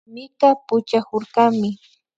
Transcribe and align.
Warmika 0.03 0.49
puchakurkami 0.67 1.69